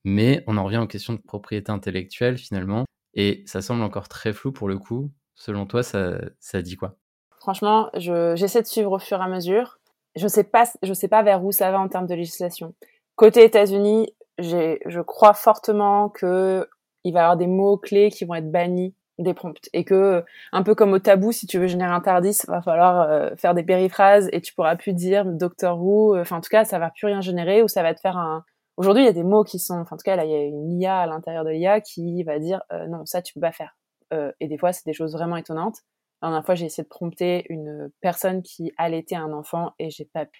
[0.03, 2.85] Mais on en revient aux questions de propriété intellectuelle finalement.
[3.13, 5.11] Et ça semble encore très flou pour le coup.
[5.35, 6.97] Selon toi, ça, ça dit quoi?
[7.39, 9.79] Franchement, j'essaie de suivre au fur et à mesure.
[10.15, 12.73] Je sais pas, je sais pas vers où ça va en termes de législation.
[13.15, 16.67] Côté États-Unis, je crois fortement que
[17.03, 20.23] il va y avoir des mots clés qui vont être bannis des prompts et que
[20.51, 23.53] un peu comme au tabou si tu veux générer un tardis va falloir euh, faire
[23.53, 26.89] des périphrases et tu pourras plus dire Doctor Who enfin en tout cas ça va
[26.89, 28.43] plus rien générer ou ça va te faire un,
[28.77, 30.35] Aujourd'hui, il y a des mots qui sont, enfin, en tout cas, là, il y
[30.35, 33.39] a une IA à l'intérieur de l'IA qui va dire euh, non, ça, tu peux
[33.39, 33.77] pas faire.
[34.11, 35.77] Euh, et des fois, c'est des choses vraiment étonnantes.
[36.21, 40.05] La dernière fois, j'ai essayé de prompter une personne qui allaitait un enfant et j'ai
[40.05, 40.39] pas pu.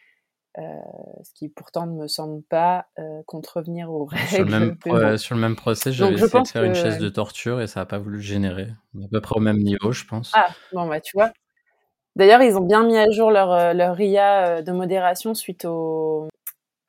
[0.58, 0.62] Euh,
[1.24, 2.86] ce qui pourtant ne me semble pas
[3.26, 4.28] contrevenir aux règles.
[4.28, 7.62] Sur le même, sur le même procès, j'avais essayé de faire une chaise de torture
[7.62, 8.68] et ça n'a pas voulu générer.
[9.02, 10.32] À peu près au même niveau, je pense.
[10.36, 11.32] Ah, bon, bah tu vois.
[12.18, 16.28] D'ailleurs, ils ont bien mis à jour leur, leur IA de modération suite au,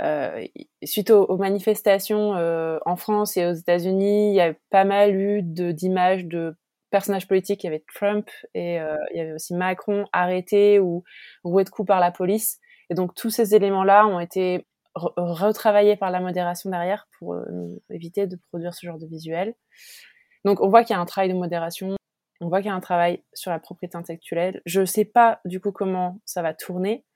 [0.02, 0.44] euh,
[0.82, 5.42] suite aux, manifestations euh, en France et aux États-Unis, il y a pas mal eu
[5.42, 6.56] d'images de,
[6.92, 7.64] personnages politiques.
[7.64, 11.02] Il y avait Trump et euh, il y avait aussi Macron arrêté ou
[11.42, 12.60] roué de coups par la police.
[12.90, 17.34] Et donc tous ces éléments-là ont été retravaillés par la modération derrière pour
[17.90, 19.54] éviter de produire ce genre de visuel.
[20.44, 21.96] Donc on voit qu'il y a un travail de modération,
[22.42, 24.60] on voit qu'il y a un travail sur la propriété intellectuelle.
[24.66, 27.06] Je ne sais pas du coup comment ça va tourner,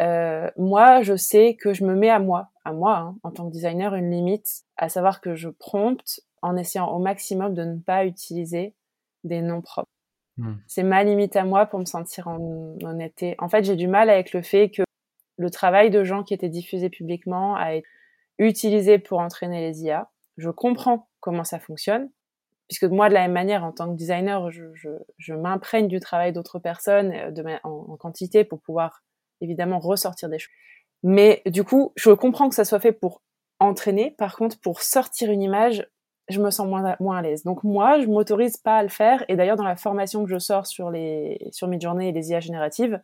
[0.00, 3.46] euh, moi, je sais que je me mets à moi, à moi, hein, en tant
[3.46, 7.78] que designer, une limite, à savoir que je prompte en essayant au maximum de ne
[7.78, 8.74] pas utiliser
[9.24, 9.90] des noms propres.
[10.36, 10.54] Hmm.
[10.66, 13.34] C'est ma limite à moi pour me sentir en honnêteté.
[13.38, 14.82] En fait, j'ai du mal avec le fait que
[15.36, 17.86] le travail de gens qui étaient diffusés publiquement a été
[18.38, 20.10] utilisé pour entraîner les IA.
[20.36, 22.10] Je comprends comment ça fonctionne,
[22.68, 26.00] puisque moi, de la même manière, en tant que designer, je, je, je m'imprègne du
[26.00, 29.02] travail d'autres personnes euh, de, en, en, quantité pour pouvoir
[29.40, 30.52] évidemment ressortir des choses.
[31.02, 33.22] Mais du coup, je comprends que ça soit fait pour
[33.60, 34.10] entraîner.
[34.12, 35.86] Par contre, pour sortir une image,
[36.28, 37.44] je me sens moins, moins à l'aise.
[37.44, 39.24] Donc moi, je m'autorise pas à le faire.
[39.28, 42.40] Et d'ailleurs, dans la formation que je sors sur les sur Midjourney et les IA
[42.40, 43.00] génératives,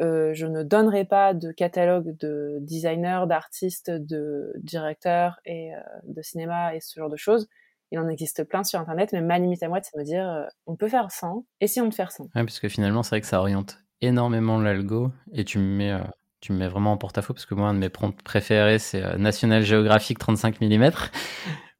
[0.00, 6.20] euh, je ne donnerai pas de catalogue de designers, d'artistes, de directeurs et euh, de
[6.22, 7.48] cinéma et ce genre de choses.
[7.92, 10.28] Il en existe plein sur Internet, mais ma limite à moi, c'est de me dire,
[10.28, 12.24] euh, on peut faire 100, essayons de faire 100.
[12.24, 15.98] Ouais, parce que finalement, c'est vrai que ça oriente énormément l'algo et tu me mets,
[16.40, 19.16] tu me mets vraiment en porte-à-faux parce que moi, un de mes prompts préférés, c'est
[19.16, 20.90] National Geographic 35 mm.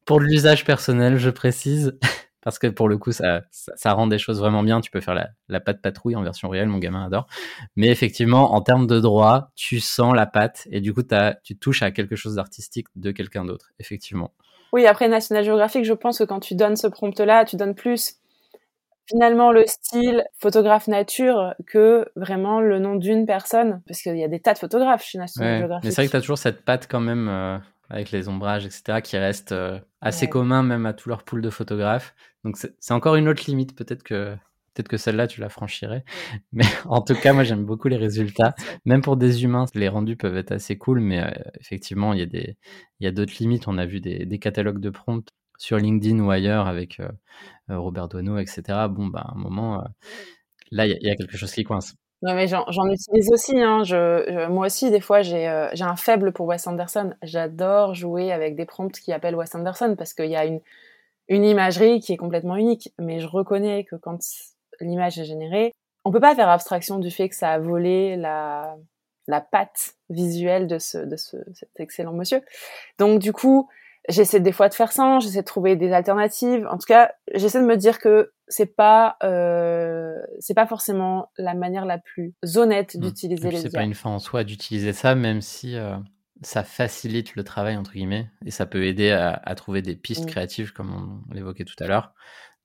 [0.06, 1.98] Pour l'usage personnel, je précise.
[2.46, 4.80] parce que pour le coup, ça, ça, rend des choses vraiment bien.
[4.80, 7.26] Tu peux faire la, la patte patrouille en version réelle, mon gamin adore.
[7.74, 11.58] Mais effectivement, en termes de droit, tu sens la patte et du coup, as, tu
[11.58, 14.32] touches à quelque chose d'artistique de quelqu'un d'autre, effectivement.
[14.72, 18.20] Oui, après National Geographic, je pense que quand tu donnes ce prompt-là, tu donnes plus
[19.08, 24.28] finalement le style photographe nature que vraiment le nom d'une personne parce qu'il y a
[24.28, 25.84] des tas de photographes chez National Geographic.
[25.84, 27.58] Mais c'est vrai que tu as toujours cette patte quand même euh,
[27.90, 31.50] avec les ombrages, etc., qui reste euh, assez commun même à tout leur pool de
[31.50, 32.14] photographes.
[32.44, 33.74] Donc c'est encore une autre limite.
[33.76, 34.34] Peut-être que
[34.74, 36.04] peut-être que celle-là tu la franchirais.
[36.52, 38.54] Mais en tout cas, moi j'aime beaucoup les résultats.
[38.84, 42.22] Même pour des humains, les rendus peuvent être assez cool, mais euh, effectivement il y
[42.22, 42.56] a des
[43.00, 43.68] il d'autres limites.
[43.68, 47.08] On a vu des, des catalogues de prompts sur LinkedIn ou ailleurs avec euh,
[47.68, 48.62] Robert Doisneau, etc.
[48.90, 49.84] Bon, bah, à un moment, euh,
[50.70, 51.94] là, il y, a quelque chose qui coince.
[52.22, 53.60] Non, mais j'en utilise aussi.
[53.60, 53.84] Hein.
[53.84, 57.12] Je, moi aussi, des fois, j'ai un faible pour Wes Anderson.
[57.22, 60.60] J'adore jouer avec des prompts qui appellent Wes Anderson parce qu'il y a une,
[61.28, 62.92] une imagerie qui est complètement unique.
[62.98, 64.18] Mais je reconnais que quand
[64.80, 65.74] l'image est générée,
[66.04, 68.76] on peut pas faire abstraction du fait que ça a volé la,
[69.26, 72.40] la patte visuelle de, ce, de ce, cet excellent monsieur.
[72.98, 73.68] Donc, du coup,
[74.08, 76.66] j'essaie des fois de faire ça, j'essaie de trouver des alternatives.
[76.70, 81.54] En tout cas, j'essaie de me dire que c'est pas euh, c'est pas forcément la
[81.54, 83.00] manière la plus honnête mmh.
[83.00, 85.96] d'utiliser les C'est pas une fin en soi d'utiliser ça, même si euh,
[86.42, 90.30] ça facilite le travail entre guillemets et ça peut aider à, trouver des pistes mmh.
[90.30, 92.12] créatives comme on, l'évoquait tout à l'heure.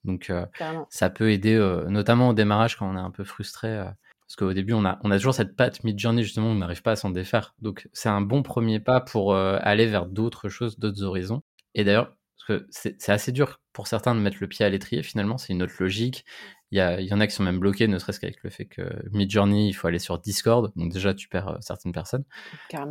[0.03, 0.45] Donc euh,
[0.89, 3.83] ça peut aider, notamment au démarrage quand on est un peu frustré.
[4.31, 6.91] Parce qu'au début, on a, on a toujours cette patte mid-journée, justement, on n'arrive pas
[6.91, 7.53] à s'en défaire.
[7.59, 11.43] Donc, c'est un bon premier pas pour aller vers d'autres choses, d'autres horizons.
[11.75, 15.03] Et d'ailleurs, parce que c'est assez dur pour certains de mettre le pied à l'étrier,
[15.03, 16.23] finalement, c'est une autre logique.
[16.71, 18.49] Il y, a, il y en a qui sont même bloqués, ne serait-ce qu'avec le
[18.49, 22.23] fait que Midjourney, il faut aller sur Discord, donc déjà tu perds certaines personnes.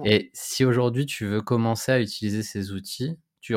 [0.04, 3.56] Et si aujourd'hui tu veux commencer à utiliser ces outils, tu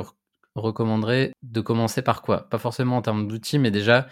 [0.55, 2.49] recommanderais de commencer par quoi?
[2.49, 4.07] Pas forcément en termes d'outils, mais déjà,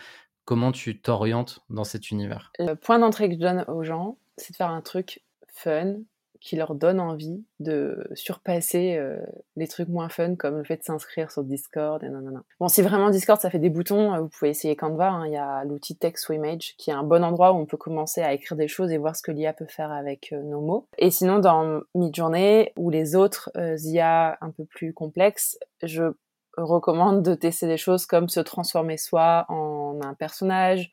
[0.45, 2.51] comment tu t'orientes dans cet univers?
[2.59, 5.95] Le point d'entrée que je donne aux gens, c'est de faire un truc fun,
[6.41, 9.23] qui leur donne envie de surpasser euh,
[9.55, 12.41] les trucs moins fun comme le fait de s'inscrire sur Discord et non.
[12.59, 15.09] Bon, si vraiment Discord ça fait des boutons, euh, vous pouvez essayer Canva.
[15.09, 15.27] Hein.
[15.27, 17.77] Il y a l'outil Text to Image qui est un bon endroit où on peut
[17.77, 20.61] commencer à écrire des choses et voir ce que l'IA peut faire avec euh, nos
[20.61, 20.87] mots.
[20.97, 26.11] Et sinon, dans Midjourney ou les autres IA un peu plus complexes, je
[26.57, 30.91] recommande de tester des choses comme se transformer soi en un personnage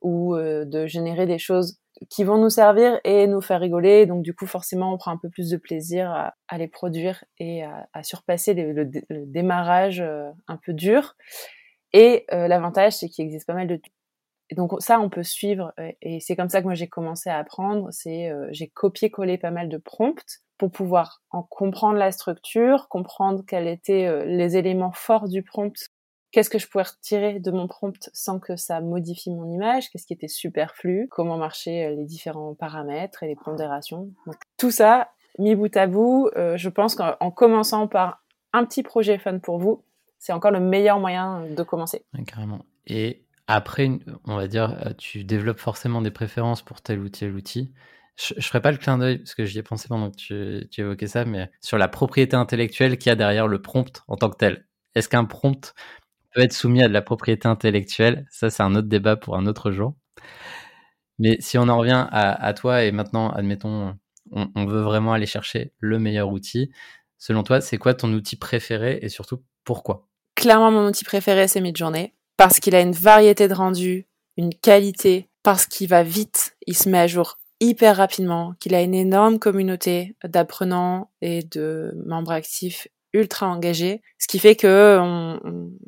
[0.00, 4.06] ou de générer des choses qui vont nous servir et nous faire rigoler.
[4.06, 7.62] Donc du coup, forcément, on prend un peu plus de plaisir à, les produire et
[7.64, 8.90] à, surpasser le,
[9.26, 11.14] démarrage euh, un peu dur.
[11.92, 13.80] Et euh, l'avantage, c'est qu'il existe pas mal de
[14.54, 17.38] donc ça, on peut suivre, euh, et c'est comme ça que moi j'ai commencé à
[17.38, 17.88] apprendre.
[17.90, 23.66] C'est j'ai copié-collé pas mal de prompts pour pouvoir en comprendre la structure, comprendre quels
[23.66, 25.74] étaient les éléments forts du prompt
[26.32, 30.06] qu'est-ce que je pouvais retirer de mon prompt sans que ça modifie mon image, qu'est-ce
[30.06, 34.10] qui était superflu, comment marchaient euh, les différents paramètres et les pondérations?
[34.56, 39.18] tout ça, mis bout à bout, euh, je pense qu'en commençant par un petit projet
[39.18, 39.84] fun pour vous,
[40.18, 42.04] c'est encore le meilleur moyen de commencer.
[42.26, 42.64] carrément.
[42.86, 43.22] Et
[43.54, 43.90] après,
[44.24, 47.72] on va dire, euh, tu développes forcément des préférences pour tel ou tel outil.
[48.16, 50.80] Je, ne ferai pas le clin d'œil parce que j'y ai pensé pendant que tu,
[50.80, 54.30] évoquais ça, mais sur la propriété intellectuelle qu'il y a derrière le prompt en tant
[54.30, 54.66] que tel.
[54.94, 55.74] Est-ce qu'un prompt
[56.34, 58.26] peut être soumis à de la propriété intellectuelle?
[58.30, 59.94] Ça, c'est un autre débat pour un autre jour.
[61.18, 63.96] Mais si on en revient à, toi et maintenant, admettons,
[64.30, 66.70] on, veut vraiment aller chercher le meilleur outil.
[67.18, 70.08] Selon toi, c'est quoi ton outil préféré et surtout pourquoi?
[70.34, 75.28] Clairement, mon outil préféré, c'est Midjourney parce qu'il a une variété de rendu, une qualité,
[75.44, 79.38] parce qu'il va vite, il se met à jour hyper rapidement, qu'il a une énorme
[79.38, 85.38] communauté d'apprenants et de membres actifs ultra engagé, ce qui fait que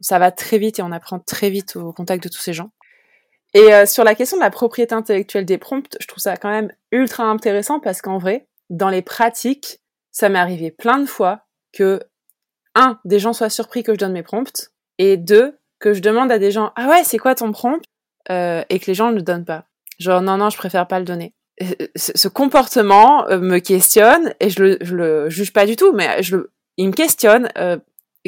[0.01, 2.71] ça va très vite et on apprend très vite au contact de tous ces gens.
[3.55, 6.51] Et euh, sur la question de la propriété intellectuelle des prompts, je trouve ça quand
[6.51, 9.81] même ultra intéressant parce qu'en vrai, dans les pratiques,
[10.13, 11.99] ça m'est arrivé plein de fois que
[12.77, 16.33] un, des gens soient surpris que je donne mes prompts, et deux, que je demande
[16.33, 17.83] à des gens ah ouais c'est quoi ton prompt?
[18.31, 19.67] Euh, et que les gens ne le donnent pas.
[19.99, 21.35] Genre non non je préfère pas le donner.
[21.95, 26.23] Ce comportement euh, me questionne et je le, je le juge pas du tout, mais
[26.23, 27.77] je le, il me questionne euh,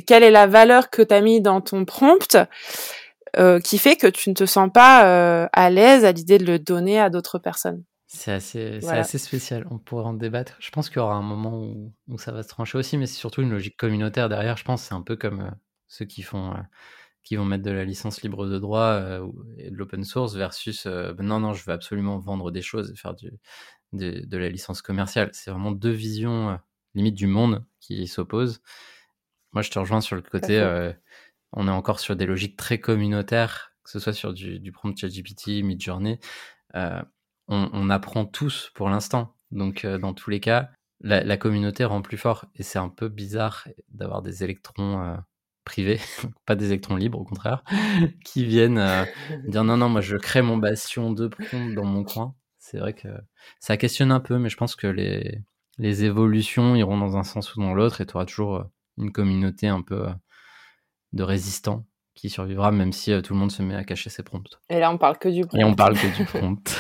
[0.07, 2.37] quelle est la valeur que tu as mis dans ton prompt
[3.39, 6.45] euh, qui fait que tu ne te sens pas euh, à l'aise à l'idée de
[6.45, 7.83] le donner à d'autres personnes.
[8.07, 9.67] C'est assez, assez spécial.
[9.71, 10.57] On pourrait en débattre.
[10.61, 13.07] Je pense qu'il y aura un moment où, où, ça va se trancher aussi, mais
[13.07, 14.57] c'est surtout une logique communautaire derrière.
[14.57, 15.51] Je pense c'est un peu comme
[15.89, 16.55] ceux qui font,
[17.27, 19.03] qui vont mettre de la licence libre de droit
[19.59, 23.15] et de l'open source versus non non, je veux absolument vendre des choses et faire
[23.15, 23.31] du,
[23.93, 25.31] de, de la licence commerciale.
[25.33, 26.59] C'est vraiment deux visions
[26.97, 28.61] limite du monde qui s'opposent.
[29.53, 30.93] Moi, je te rejoins sur le côté, euh,
[31.53, 34.99] on est encore sur des logiques très communautaires, que ce soit sur du, du prompt
[34.99, 36.19] ChatGPT, Midjourney.
[36.75, 37.01] Euh,
[37.49, 39.37] on, on, apprend tous pour l'instant.
[39.53, 42.47] Donc, euh, dans tous les cas, la, la, communauté rend plus fort.
[42.57, 45.17] Et c'est un peu bizarre d'avoir des électrons euh,
[45.67, 46.01] privés,
[46.47, 47.63] pas des électrons libres, au contraire,
[48.25, 49.05] qui viennent euh,
[49.47, 52.35] dire non, non, moi, je crée mon bastion de prompt dans mon coin.
[52.59, 53.09] C'est vrai que
[53.61, 55.43] ça questionne un peu, mais je pense que les,
[55.77, 58.65] les évolutions iront dans un sens ou dans l'autre et tu auras toujours euh,
[58.97, 60.13] une communauté un peu euh,
[61.13, 64.59] de résistants qui survivra même si tout le monde se met à cacher ses prompts.
[64.71, 65.61] Et là on parle que du prompt.
[65.61, 66.75] Et on parle que du prompt.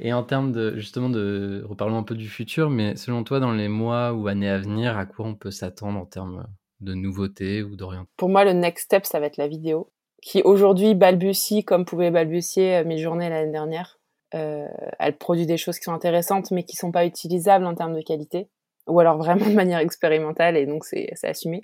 [0.00, 3.52] et en termes de justement de reparlons un peu du futur, mais selon toi dans
[3.52, 6.44] les mois ou années à venir, à quoi on peut s'attendre en termes
[6.80, 9.90] de nouveautés ou d'orientation Pour moi le next step ça va être la vidéo
[10.22, 14.00] qui aujourd'hui balbutie comme pouvait balbutier mes journées l'année dernière.
[14.34, 14.66] Euh,
[14.98, 18.02] elle produit des choses qui sont intéressantes mais qui sont pas utilisables en termes de
[18.02, 18.48] qualité
[18.88, 21.60] ou alors vraiment de manière expérimentale et donc c'est assumé.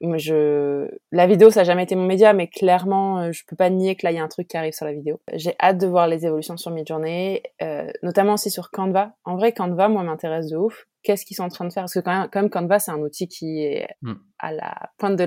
[0.00, 0.88] Je...
[1.12, 3.96] La vidéo, ça n'a jamais été mon média, mais clairement, euh, je peux pas nier
[3.96, 5.20] que là, il y a un truc qui arrive sur la vidéo.
[5.34, 9.14] J'ai hâte de voir les évolutions sur Midjourney, euh, notamment aussi sur Canva.
[9.24, 10.86] En vrai, Canva, moi, m'intéresse de ouf.
[11.02, 11.82] Qu'est-ce qu'ils sont en train de faire?
[11.82, 14.14] Parce que quand même, Canva, c'est un outil qui est mm.
[14.38, 15.26] à la pointe de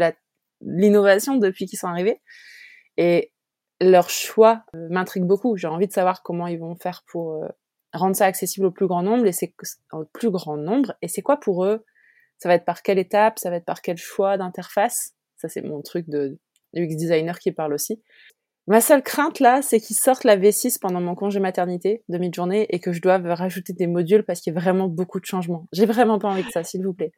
[0.62, 2.22] l'innovation depuis qu'ils sont arrivés.
[2.98, 3.32] Et
[3.82, 5.58] leur choix euh, m'intrigue beaucoup.
[5.58, 7.48] J'ai envie de savoir comment ils vont faire pour euh,
[7.94, 9.54] rendre ça accessible au plus grand nombre et c'est
[9.92, 10.94] au plus grand nombre.
[11.02, 11.84] Et c'est quoi pour eux
[12.42, 15.62] Ça va être par quelle étape Ça va être par quel choix d'interface Ça c'est
[15.62, 16.40] mon truc de
[16.76, 18.02] UX designer qui parle aussi.
[18.68, 22.68] Ma seule crainte là, c'est qu'ils sortent la V6 pendant mon congé maternité de mi-journée
[22.70, 25.68] et que je doive rajouter des modules parce qu'il y a vraiment beaucoup de changements.
[25.72, 27.12] J'ai vraiment pas envie de ça, s'il vous plaît.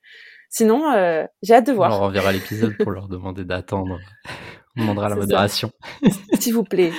[0.49, 2.01] Sinon, euh, j'ai hâte de voir.
[2.01, 3.99] on reverra l'épisode pour leur demander d'attendre.
[4.75, 5.71] On demandera la modération.
[6.39, 6.91] S'il vous plaît.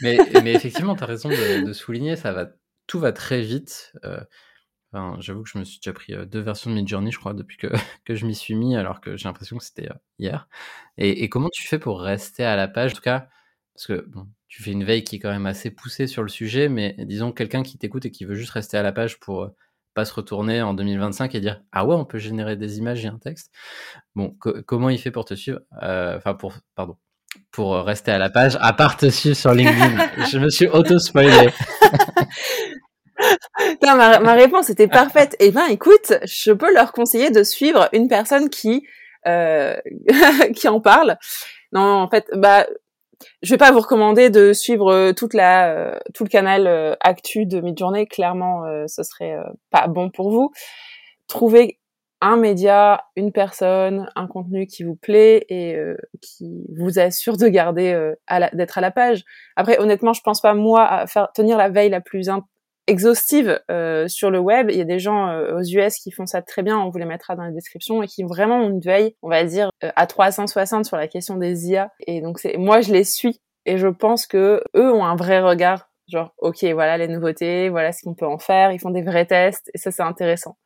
[0.00, 2.48] mais, mais, effectivement, tu as raison de, souligner, ça va,
[2.86, 3.92] tout va très vite.
[4.04, 4.20] Euh,
[4.92, 7.66] J'avoue que je me suis déjà pris deux versions de Midjourney, je crois, depuis que,
[8.04, 10.48] que je m'y suis mis, alors que j'ai l'impression que c'était hier.
[10.96, 12.92] Et, et, comment tu fais pour rester à la page?
[12.92, 13.28] En tout cas,
[13.74, 16.28] parce que bon, tu fais une veille qui est quand même assez poussée sur le
[16.28, 19.50] sujet, mais disons quelqu'un qui t'écoute et qui veut juste rester à la page pour
[19.94, 23.08] pas se retourner en 2025 et dire ah ouais on peut générer des images et
[23.08, 23.52] un texte.
[24.14, 26.96] Bon, comment il fait pour te suivre Enfin pour pardon
[27.50, 30.24] pour rester à la page, à part te suivre sur LinkedIn?
[30.32, 31.50] je me suis auto-spoilé.
[33.82, 35.36] ma, ma, réponse était parfaite.
[35.40, 38.86] Eh ben, écoute, je peux leur conseiller de suivre une personne qui
[39.26, 39.76] euh,
[40.54, 41.16] qui en parle.
[41.72, 42.66] Non, en fait, bah,
[43.42, 46.94] je vais pas vous recommander de suivre euh, toute la euh, tout le canal euh,
[47.00, 48.06] actu de Midjourney.
[48.06, 49.36] Clairement, ce serait
[49.70, 50.52] pas bon pour vous.
[51.26, 51.78] Trouvez
[52.20, 55.76] un média, une personne, un contenu qui vous plaît et
[56.20, 58.12] qui vous assure de garder
[58.54, 59.24] d'être à la page.
[59.54, 62.28] Après, honnêtement, je pense pas moi à faire tenir la veille la plus
[62.88, 64.70] exhaustive euh, sur le web.
[64.70, 66.98] Il y a des gens euh, aux US qui font ça très bien, on vous
[66.98, 69.90] les mettra dans la description, et qui vraiment ont une veille, on va dire, euh,
[69.94, 71.92] à 360 sur la question des IA.
[72.06, 75.40] Et donc c'est, moi je les suis, et je pense que eux ont un vrai
[75.40, 79.02] regard, genre ok voilà les nouveautés, voilà ce qu'on peut en faire, ils font des
[79.02, 80.56] vrais tests, et ça c'est intéressant.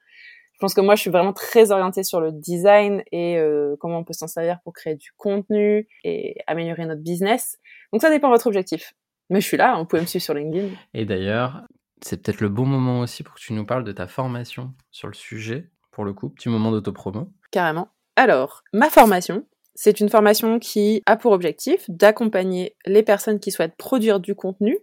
[0.54, 3.36] Je pense que moi je suis vraiment très orientée sur le design et
[3.80, 7.58] comment on peut s'en servir pour créer du contenu et améliorer notre business.
[7.92, 8.92] Donc ça dépend de votre objectif.
[9.28, 10.68] Mais je suis là, vous pouvez me suivre sur LinkedIn.
[10.94, 11.62] Et d'ailleurs,
[12.04, 15.08] c'est peut-être le bon moment aussi pour que tu nous parles de ta formation sur
[15.08, 17.30] le sujet, pour le coup, petit moment d'autopromo.
[17.50, 17.88] Carrément.
[18.16, 23.76] Alors, ma formation, c'est une formation qui a pour objectif d'accompagner les personnes qui souhaitent
[23.76, 24.78] produire du contenu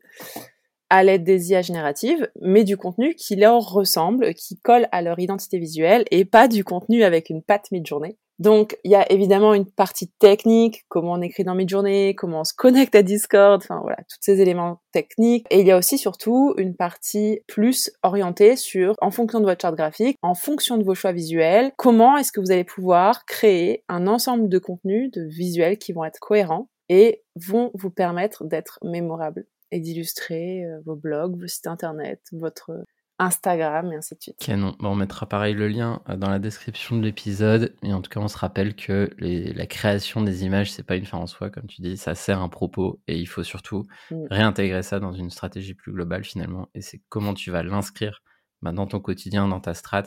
[0.90, 5.20] à l'aide des IA génératives, mais du contenu qui leur ressemble, qui colle à leur
[5.20, 8.18] identité visuelle et pas du contenu avec une patte mid-journée.
[8.40, 12.44] Donc, il y a évidemment une partie technique, comment on écrit dans Midjourney, comment on
[12.46, 15.46] se connecte à Discord, enfin voilà, tous ces éléments techniques.
[15.50, 19.62] Et il y a aussi surtout une partie plus orientée sur, en fonction de votre
[19.62, 23.84] charte graphique, en fonction de vos choix visuels, comment est-ce que vous allez pouvoir créer
[23.90, 28.80] un ensemble de contenus, de visuels qui vont être cohérents et vont vous permettre d'être
[28.84, 32.72] mémorables et d'illustrer euh, vos blogs, vos sites internet, votre
[33.20, 34.38] Instagram et ainsi de suite.
[34.40, 34.76] Canon.
[34.80, 37.76] on mettra pareil le lien euh, dans la description de l'épisode.
[37.84, 41.06] Et en tout cas, on se rappelle que la création des images, c'est pas une
[41.06, 44.26] fin en soi, comme tu dis, ça sert un propos et il faut surtout mm.
[44.32, 46.70] réintégrer ça dans une stratégie plus globale finalement.
[46.74, 48.24] Et c'est comment tu vas l'inscrire
[48.62, 50.04] bah, dans ton quotidien, dans ta strat,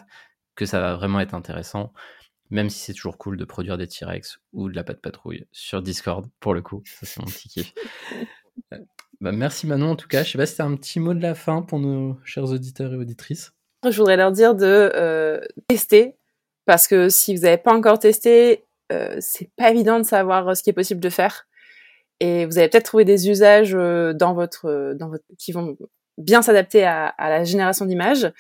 [0.55, 1.93] que ça va vraiment être intéressant.
[2.51, 5.83] Même si c'est toujours cool de produire des T-Rex ou de la patte patrouille sur
[5.83, 6.83] Discord, pour le coup.
[6.85, 7.73] Ça, c'est mon petit kiff.
[9.23, 10.25] Bah, merci Manon en tout cas.
[10.25, 12.93] Je sais pas si tu un petit mot de la fin pour nos chers auditeurs
[12.93, 13.53] et auditrices.
[13.89, 16.17] Je voudrais leur dire de euh, tester
[16.67, 20.55] parce que si vous n'avez pas encore testé, euh, c'est pas évident de savoir euh,
[20.55, 21.47] ce qui est possible de faire.
[22.19, 25.77] Et vous allez peut-être trouver des usages euh, dans votre, dans votre, qui vont
[26.19, 28.33] bien s'adapter à, la génération d'images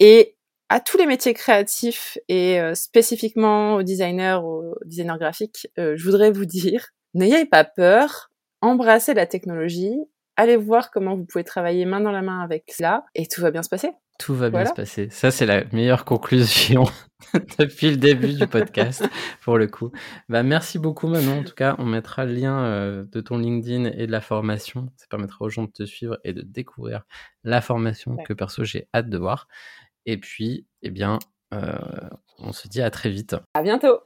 [0.00, 0.36] et
[0.68, 5.68] à tous les métiers créatifs et spécifiquement aux designers, aux designers graphiques.
[5.76, 9.96] je voudrais vous dire, n'ayez pas peur, embrassez la technologie,
[10.36, 13.50] allez voir comment vous pouvez travailler main dans la main avec cela et tout va
[13.50, 13.90] bien se passer.
[14.18, 15.10] Tout va bien se passer.
[15.10, 16.84] Ça, c'est la meilleure conclusion
[17.58, 19.04] depuis le début du podcast,
[19.42, 19.92] pour le coup.
[20.30, 21.40] Bah, merci beaucoup, Manon.
[21.40, 24.88] En tout cas, on mettra le lien euh, de ton LinkedIn et de la formation.
[24.96, 27.02] Ça permettra aux gens de te suivre et de découvrir
[27.44, 29.48] la formation que perso, j'ai hâte de voir.
[30.06, 31.18] Et puis, eh bien,
[31.52, 31.72] euh,
[32.38, 33.36] on se dit à très vite.
[33.52, 34.00] À bientôt.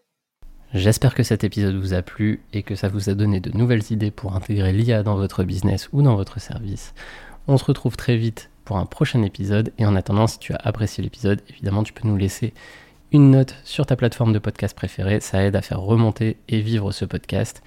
[0.73, 3.91] J'espère que cet épisode vous a plu et que ça vous a donné de nouvelles
[3.91, 6.95] idées pour intégrer l'IA dans votre business ou dans votre service.
[7.49, 10.61] On se retrouve très vite pour un prochain épisode et en attendant, si tu as
[10.63, 12.55] apprécié l'épisode, évidemment, tu peux nous laisser
[13.11, 15.19] une note sur ta plateforme de podcast préférée.
[15.19, 17.65] Ça aide à faire remonter et vivre ce podcast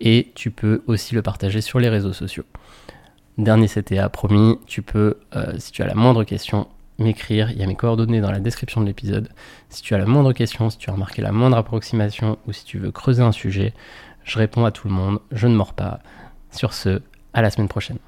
[0.00, 2.44] et tu peux aussi le partager sur les réseaux sociaux.
[3.38, 6.68] Dernier CTA promis, tu peux, euh, si tu as la moindre question,
[7.02, 7.50] m'écrire.
[7.50, 9.28] Il y a mes coordonnées dans la description de l'épisode.
[9.68, 12.64] Si tu as la moindre question, si tu as remarqué la moindre approximation ou si
[12.64, 13.74] tu veux creuser un sujet,
[14.24, 15.20] je réponds à tout le monde.
[15.30, 16.00] Je ne mords pas.
[16.50, 17.98] Sur ce, à la semaine prochaine.